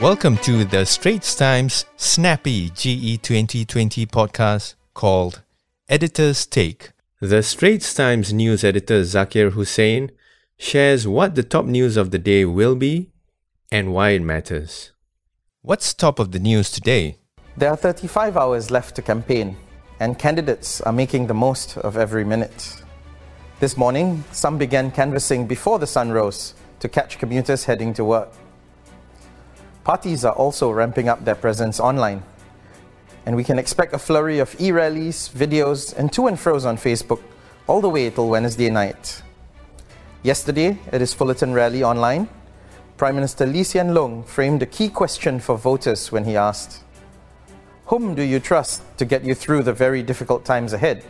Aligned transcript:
Welcome 0.00 0.36
to 0.38 0.62
the 0.66 0.84
Straits 0.84 1.34
Times 1.34 1.86
Snappy 1.96 2.68
GE 2.68 3.22
2020 3.22 4.04
podcast 4.04 4.74
called 4.92 5.40
Editor's 5.88 6.44
Take. 6.44 6.92
The 7.20 7.42
Straits 7.42 7.94
Times 7.94 8.30
news 8.30 8.62
editor 8.62 9.00
Zakir 9.00 9.52
Hussain 9.52 10.10
shares 10.58 11.08
what 11.08 11.34
the 11.34 11.42
top 11.42 11.64
news 11.64 11.96
of 11.96 12.10
the 12.10 12.18
day 12.18 12.44
will 12.44 12.74
be 12.74 13.10
and 13.72 13.94
why 13.94 14.10
it 14.10 14.20
matters. 14.20 14.92
What's 15.62 15.94
top 15.94 16.18
of 16.18 16.32
the 16.32 16.40
news 16.40 16.70
today? 16.70 17.16
There 17.56 17.70
are 17.70 17.76
35 17.76 18.36
hours 18.36 18.70
left 18.70 18.96
to 18.96 19.02
campaign, 19.02 19.56
and 19.98 20.18
candidates 20.18 20.82
are 20.82 20.92
making 20.92 21.26
the 21.26 21.34
most 21.34 21.78
of 21.78 21.96
every 21.96 22.22
minute. 22.22 22.82
This 23.60 23.78
morning, 23.78 24.24
some 24.30 24.58
began 24.58 24.90
canvassing 24.90 25.46
before 25.46 25.78
the 25.78 25.86
sun 25.86 26.12
rose 26.12 26.52
to 26.80 26.88
catch 26.90 27.18
commuters 27.18 27.64
heading 27.64 27.94
to 27.94 28.04
work. 28.04 28.30
Parties 29.86 30.24
are 30.24 30.32
also 30.32 30.72
ramping 30.72 31.08
up 31.08 31.24
their 31.24 31.36
presence 31.36 31.78
online. 31.78 32.24
And 33.24 33.36
we 33.36 33.44
can 33.44 33.56
expect 33.56 33.94
a 33.94 33.98
flurry 34.00 34.40
of 34.40 34.60
e 34.60 34.72
rallies, 34.72 35.28
videos, 35.28 35.96
and 35.96 36.12
to 36.12 36.26
and 36.26 36.36
fro's 36.36 36.64
on 36.64 36.76
Facebook 36.76 37.22
all 37.68 37.80
the 37.80 37.88
way 37.88 38.10
till 38.10 38.28
Wednesday 38.28 38.68
night. 38.68 39.22
Yesterday, 40.24 40.76
at 40.90 41.00
his 41.00 41.14
Fullerton 41.14 41.52
rally 41.54 41.84
online, 41.84 42.28
Prime 42.96 43.14
Minister 43.14 43.46
Lee 43.46 43.62
Hsien 43.62 43.94
Loong 43.94 44.26
framed 44.26 44.60
a 44.60 44.66
key 44.66 44.88
question 44.88 45.38
for 45.38 45.56
voters 45.56 46.10
when 46.10 46.24
he 46.24 46.36
asked, 46.36 46.82
Whom 47.84 48.16
do 48.16 48.22
you 48.22 48.40
trust 48.40 48.82
to 48.98 49.04
get 49.04 49.22
you 49.22 49.36
through 49.36 49.62
the 49.62 49.72
very 49.72 50.02
difficult 50.02 50.44
times 50.44 50.72
ahead? 50.72 51.04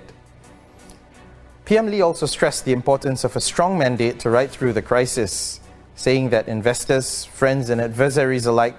PM 1.65 1.87
Lee 1.87 2.02
also 2.02 2.27
stressed 2.27 2.66
the 2.66 2.74
importance 2.74 3.24
of 3.24 3.37
a 3.37 3.41
strong 3.41 3.79
mandate 3.79 4.21
to 4.21 4.29
ride 4.29 4.51
through 4.51 4.74
the 4.74 4.83
crisis 4.83 5.61
saying 5.96 6.30
that 6.30 6.46
investors, 6.46 7.24
friends, 7.24 7.70
and 7.70 7.80
adversaries 7.80 8.46
alike 8.46 8.77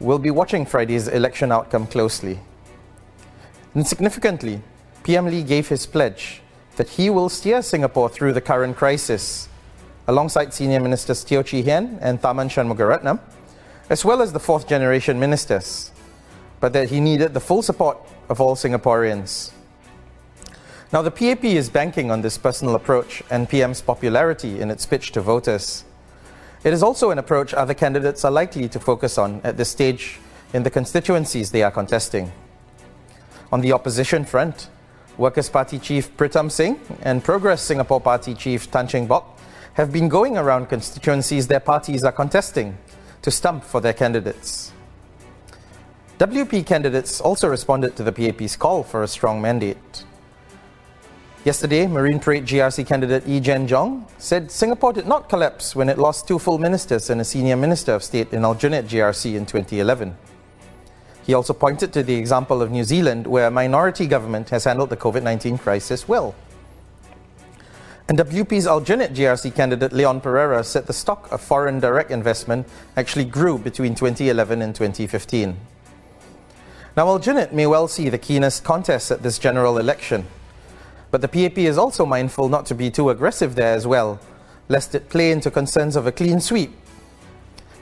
will 0.00 0.18
be 0.18 0.30
watching 0.30 0.64
Friday's 0.64 1.08
election 1.08 1.52
outcome 1.52 1.86
closely. 1.86 2.38
And 3.74 3.86
significantly, 3.86 4.62
PM 5.02 5.26
Lee 5.26 5.42
gave 5.42 5.68
his 5.68 5.84
pledge 5.86 6.40
that 6.76 6.88
he 6.90 7.10
will 7.10 7.28
steer 7.28 7.62
Singapore 7.62 8.08
through 8.08 8.32
the 8.32 8.40
current 8.40 8.76
crisis, 8.76 9.48
alongside 10.06 10.54
senior 10.54 10.80
ministers 10.80 11.24
Teo 11.24 11.42
Chee 11.42 11.62
Hean 11.62 11.98
and 12.00 12.20
Tharman 12.20 12.48
Shanmugaratnam, 12.48 13.18
as 13.90 14.04
well 14.04 14.22
as 14.22 14.32
the 14.32 14.40
fourth 14.40 14.68
generation 14.68 15.18
ministers, 15.18 15.90
but 16.60 16.72
that 16.72 16.90
he 16.90 17.00
needed 17.00 17.34
the 17.34 17.40
full 17.40 17.62
support 17.62 17.98
of 18.28 18.40
all 18.40 18.56
Singaporeans. 18.56 19.50
Now, 20.92 21.02
the 21.02 21.10
PAP 21.10 21.44
is 21.44 21.68
banking 21.68 22.10
on 22.10 22.22
this 22.22 22.38
personal 22.38 22.76
approach 22.76 23.22
and 23.30 23.48
PM's 23.48 23.82
popularity 23.82 24.60
in 24.60 24.70
its 24.70 24.86
pitch 24.86 25.12
to 25.12 25.20
voters. 25.20 25.84
It 26.66 26.72
is 26.72 26.82
also 26.82 27.12
an 27.12 27.18
approach 27.20 27.54
other 27.54 27.74
candidates 27.74 28.24
are 28.24 28.32
likely 28.32 28.68
to 28.70 28.80
focus 28.80 29.18
on 29.18 29.40
at 29.44 29.56
this 29.56 29.68
stage 29.68 30.18
in 30.52 30.64
the 30.64 30.70
constituencies 30.70 31.52
they 31.52 31.62
are 31.62 31.70
contesting. 31.70 32.32
On 33.52 33.60
the 33.60 33.70
opposition 33.70 34.24
front, 34.24 34.68
Workers' 35.16 35.48
Party 35.48 35.78
Chief 35.78 36.16
Pritam 36.16 36.50
Singh 36.50 36.80
and 37.02 37.22
Progress 37.22 37.62
Singapore 37.62 38.00
Party 38.00 38.34
Chief 38.34 38.68
Tan 38.68 38.88
Cheng 38.88 39.06
Bock 39.06 39.38
have 39.74 39.92
been 39.92 40.08
going 40.08 40.36
around 40.36 40.66
constituencies 40.66 41.46
their 41.46 41.60
parties 41.60 42.02
are 42.02 42.10
contesting 42.10 42.76
to 43.22 43.30
stump 43.30 43.62
for 43.62 43.80
their 43.80 43.92
candidates. 43.92 44.72
WP 46.18 46.66
candidates 46.66 47.20
also 47.20 47.46
responded 47.46 47.94
to 47.94 48.02
the 48.02 48.10
PAP's 48.10 48.56
call 48.56 48.82
for 48.82 49.04
a 49.04 49.08
strong 49.08 49.40
mandate. 49.40 50.04
Yesterday, 51.46 51.86
Marine 51.86 52.18
Parade 52.18 52.44
GRC 52.44 52.84
candidate 52.88 53.24
Yee 53.24 53.38
Jenn 53.38 53.68
Jong 53.68 54.04
said 54.18 54.50
Singapore 54.50 54.92
did 54.92 55.06
not 55.06 55.28
collapse 55.28 55.76
when 55.76 55.88
it 55.88 55.96
lost 55.96 56.26
two 56.26 56.40
full 56.40 56.58
ministers 56.58 57.08
and 57.08 57.20
a 57.20 57.24
senior 57.24 57.54
minister 57.54 57.92
of 57.92 58.02
state 58.02 58.32
in 58.32 58.42
Aljunied 58.42 58.88
GRC 58.88 59.36
in 59.36 59.46
2011. 59.46 60.16
He 61.24 61.34
also 61.34 61.52
pointed 61.52 61.92
to 61.92 62.02
the 62.02 62.16
example 62.16 62.62
of 62.62 62.72
New 62.72 62.82
Zealand, 62.82 63.28
where 63.28 63.46
a 63.46 63.50
minority 63.52 64.08
government 64.08 64.50
has 64.50 64.64
handled 64.64 64.90
the 64.90 64.96
COVID 64.96 65.22
19 65.22 65.56
crisis 65.58 66.08
well. 66.08 66.34
And 68.08 68.18
WP's 68.18 68.66
Aljunied 68.66 69.14
GRC 69.14 69.54
candidate 69.54 69.92
Leon 69.92 70.22
Perera 70.22 70.64
said 70.64 70.88
the 70.88 70.92
stock 70.92 71.30
of 71.30 71.40
foreign 71.40 71.78
direct 71.78 72.10
investment 72.10 72.66
actually 72.96 73.24
grew 73.24 73.56
between 73.56 73.94
2011 73.94 74.62
and 74.62 74.74
2015. 74.74 75.56
Now, 76.96 77.06
Aljunied 77.06 77.52
may 77.52 77.68
well 77.68 77.86
see 77.86 78.08
the 78.08 78.18
keenest 78.18 78.64
contest 78.64 79.12
at 79.12 79.22
this 79.22 79.38
general 79.38 79.78
election. 79.78 80.26
But 81.10 81.20
the 81.20 81.28
PAP 81.28 81.58
is 81.58 81.78
also 81.78 82.04
mindful 82.04 82.48
not 82.48 82.66
to 82.66 82.74
be 82.74 82.90
too 82.90 83.10
aggressive 83.10 83.54
there 83.54 83.74
as 83.74 83.86
well, 83.86 84.20
lest 84.68 84.94
it 84.94 85.08
play 85.08 85.30
into 85.30 85.50
concerns 85.50 85.96
of 85.96 86.06
a 86.06 86.12
clean 86.12 86.40
sweep, 86.40 86.72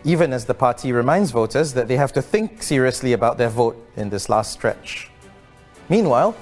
even 0.04 0.32
as 0.32 0.44
the 0.44 0.54
party 0.54 0.92
reminds 0.92 1.30
voters 1.30 1.72
that 1.72 1.88
they 1.88 1.96
have 1.96 2.12
to 2.12 2.22
think 2.22 2.62
seriously 2.62 3.12
about 3.12 3.38
their 3.38 3.48
vote 3.48 3.76
in 3.96 4.10
this 4.10 4.28
last 4.28 4.52
stretch. 4.52 5.10
Meanwhile, 5.88 6.36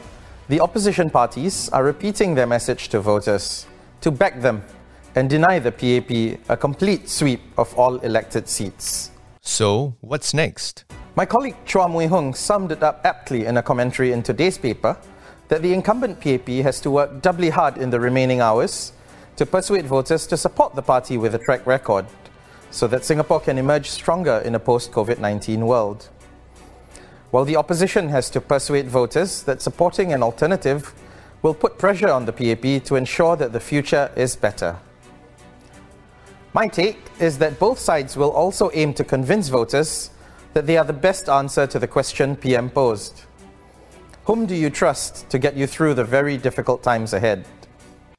the 0.48 0.60
opposition 0.60 1.08
parties 1.08 1.68
are 1.70 1.84
repeating 1.84 2.34
their 2.34 2.46
message 2.46 2.88
to 2.88 3.00
voters 3.00 3.66
to 4.00 4.10
back 4.10 4.40
them 4.40 4.62
and 5.14 5.30
deny 5.30 5.58
the 5.58 5.70
PAP 5.70 6.40
a 6.48 6.56
complete 6.56 7.08
sweep 7.08 7.40
of 7.56 7.72
all 7.78 7.98
elected 7.98 8.48
seats. 8.48 9.10
So, 9.40 9.96
what's 10.00 10.34
next? 10.34 10.84
My 11.14 11.26
colleague 11.26 11.56
Chua 11.66 11.88
Mui 11.88 12.08
Hoong 12.08 12.34
summed 12.34 12.72
it 12.72 12.82
up 12.82 13.02
aptly 13.04 13.44
in 13.44 13.56
a 13.58 13.62
commentary 13.62 14.12
in 14.12 14.22
today's 14.22 14.56
paper 14.56 14.96
that 15.48 15.62
the 15.62 15.72
incumbent 15.72 16.20
PAP 16.20 16.48
has 16.64 16.80
to 16.80 16.90
work 16.90 17.22
doubly 17.22 17.50
hard 17.50 17.76
in 17.76 17.90
the 17.90 18.00
remaining 18.00 18.40
hours 18.40 18.92
to 19.36 19.46
persuade 19.46 19.86
voters 19.86 20.26
to 20.26 20.36
support 20.36 20.74
the 20.74 20.82
party 20.82 21.16
with 21.16 21.34
a 21.34 21.38
track 21.38 21.66
record 21.66 22.06
so 22.70 22.86
that 22.86 23.04
Singapore 23.04 23.40
can 23.40 23.58
emerge 23.58 23.90
stronger 23.90 24.38
in 24.44 24.54
a 24.54 24.58
post 24.58 24.92
COVID 24.92 25.18
19 25.18 25.66
world. 25.66 26.08
While 27.30 27.44
the 27.44 27.56
opposition 27.56 28.08
has 28.08 28.28
to 28.30 28.40
persuade 28.40 28.88
voters 28.88 29.42
that 29.44 29.62
supporting 29.62 30.12
an 30.12 30.22
alternative 30.22 30.94
will 31.42 31.54
put 31.54 31.78
pressure 31.78 32.08
on 32.08 32.24
the 32.24 32.32
PAP 32.32 32.84
to 32.84 32.96
ensure 32.96 33.36
that 33.36 33.52
the 33.52 33.60
future 33.60 34.10
is 34.16 34.36
better. 34.36 34.76
My 36.54 36.68
take 36.68 36.98
is 37.18 37.38
that 37.38 37.58
both 37.58 37.78
sides 37.78 38.16
will 38.16 38.30
also 38.30 38.70
aim 38.74 38.92
to 38.94 39.04
convince 39.04 39.48
voters 39.48 40.10
that 40.52 40.66
they 40.66 40.76
are 40.76 40.84
the 40.84 40.92
best 40.92 41.28
answer 41.28 41.66
to 41.66 41.78
the 41.78 41.86
question 41.86 42.36
PM 42.36 42.68
posed. 42.68 43.22
Whom 44.26 44.46
do 44.46 44.54
you 44.54 44.70
trust 44.70 45.28
to 45.30 45.38
get 45.40 45.56
you 45.56 45.66
through 45.66 45.94
the 45.94 46.04
very 46.04 46.36
difficult 46.36 46.80
times 46.80 47.12
ahead? 47.12 47.44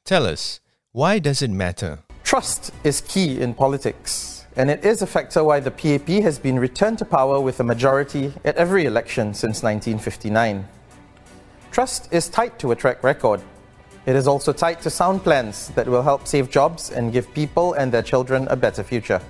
Tell 0.04 0.26
us, 0.26 0.60
why 0.92 1.18
does 1.18 1.40
it 1.40 1.50
matter? 1.50 2.00
Trust 2.24 2.72
is 2.84 3.00
key 3.00 3.40
in 3.40 3.54
politics, 3.54 4.44
and 4.54 4.70
it 4.70 4.84
is 4.84 5.00
a 5.00 5.06
factor 5.06 5.42
why 5.42 5.60
the 5.60 5.70
PAP 5.70 6.22
has 6.22 6.38
been 6.38 6.58
returned 6.58 6.98
to 6.98 7.06
power 7.06 7.40
with 7.40 7.58
a 7.60 7.64
majority 7.64 8.34
at 8.44 8.54
every 8.56 8.84
election 8.84 9.32
since 9.32 9.62
1959. 9.62 10.68
Trust 11.70 12.12
is 12.12 12.28
tied 12.28 12.58
to 12.58 12.72
a 12.72 12.76
track 12.76 13.02
record. 13.02 13.40
It 14.04 14.14
is 14.14 14.28
also 14.28 14.52
tied 14.52 14.82
to 14.82 14.90
sound 14.90 15.24
plans 15.24 15.68
that 15.70 15.88
will 15.88 16.02
help 16.02 16.26
save 16.26 16.50
jobs 16.50 16.90
and 16.90 17.14
give 17.14 17.32
people 17.32 17.72
and 17.72 17.90
their 17.90 18.02
children 18.02 18.46
a 18.48 18.56
better 18.56 18.82
future. 18.82 19.22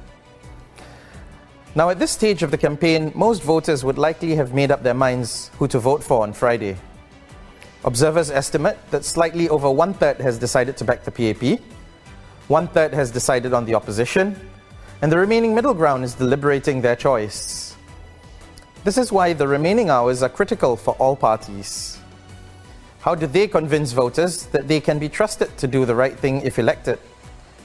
Now, 1.77 1.91
at 1.91 1.99
this 1.99 2.12
stage 2.12 2.45
of 2.45 2.53
the 2.53 2.59
campaign, 2.59 3.11
most 3.17 3.43
voters 3.43 3.85
would 3.85 3.99
likely 3.99 4.37
have 4.37 4.55
made 4.55 4.71
up 4.71 4.85
their 4.85 4.95
minds 4.95 5.51
who 5.59 5.67
to 5.69 5.81
vote 5.81 6.05
for 6.05 6.23
on 6.23 6.33
Friday. 6.33 6.77
Observers 7.85 8.31
estimate 8.31 8.79
that 8.93 9.05
slightly 9.05 9.49
over 9.49 9.69
one 9.69 9.93
third 9.93 10.21
has 10.21 10.39
decided 10.39 10.77
to 10.77 10.84
back 10.84 11.03
the 11.03 11.11
PAP, 11.11 11.59
one 12.47 12.69
third 12.69 12.95
has 12.95 13.11
decided 13.11 13.53
on 13.53 13.65
the 13.65 13.75
opposition, 13.75 14.39
and 15.03 15.11
the 15.11 15.19
remaining 15.19 15.53
middle 15.53 15.75
ground 15.75 16.05
is 16.05 16.15
deliberating 16.15 16.81
their 16.81 16.95
choice. 16.95 17.75
This 18.84 18.97
is 18.97 19.11
why 19.11 19.33
the 19.33 19.49
remaining 19.49 19.91
hours 19.91 20.23
are 20.23 20.29
critical 20.29 20.77
for 20.77 20.95
all 21.01 21.17
parties. 21.17 21.99
How 23.01 23.17
do 23.17 23.27
they 23.27 23.49
convince 23.49 23.91
voters 23.91 24.47
that 24.47 24.69
they 24.69 24.79
can 24.79 25.01
be 25.01 25.09
trusted 25.09 25.59
to 25.59 25.67
do 25.67 25.84
the 25.84 25.95
right 25.95 26.17
thing 26.17 26.43
if 26.43 26.61
elected 26.61 27.01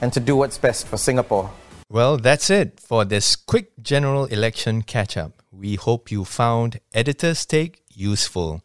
and 0.00 0.12
to 0.12 0.18
do 0.18 0.34
what's 0.34 0.58
best 0.58 0.88
for 0.88 0.96
Singapore? 0.96 1.48
Well, 1.92 2.18
that's 2.18 2.50
it 2.50 2.78
for 2.78 3.04
this 3.04 3.34
quick 3.34 3.72
general 3.82 4.26
election 4.26 4.82
catch 4.82 5.16
up. 5.16 5.42
We 5.50 5.74
hope 5.74 6.12
you 6.12 6.24
found 6.24 6.78
Editor's 6.94 7.44
Take 7.44 7.82
useful. 7.92 8.62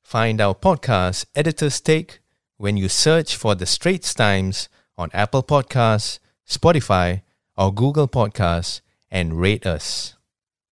Find 0.00 0.40
our 0.40 0.54
podcast, 0.54 1.26
Editor's 1.34 1.82
Take, 1.82 2.20
when 2.56 2.78
you 2.78 2.88
search 2.88 3.36
for 3.36 3.54
the 3.54 3.66
Straits 3.66 4.14
Times 4.14 4.70
on 4.96 5.10
Apple 5.12 5.42
Podcasts, 5.42 6.18
Spotify, 6.48 7.20
or 7.58 7.74
Google 7.74 8.08
Podcasts 8.08 8.80
and 9.10 9.38
rate 9.38 9.66
us. 9.66 10.16